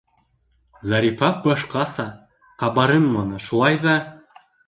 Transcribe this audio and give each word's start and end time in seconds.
Зарифа 0.91 1.29
башҡаса 1.43 2.07
ҡабарынманы, 2.63 3.43
шулай 3.51 3.81
ҙа: 3.87 3.97